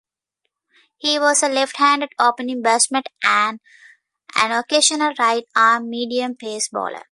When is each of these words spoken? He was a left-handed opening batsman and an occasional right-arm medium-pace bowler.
He 0.97 1.19
was 1.19 1.43
a 1.43 1.47
left-handed 1.47 2.13
opening 2.17 2.63
batsman 2.63 3.03
and 3.23 3.59
an 4.35 4.51
occasional 4.51 5.13
right-arm 5.19 5.91
medium-pace 5.91 6.69
bowler. 6.69 7.03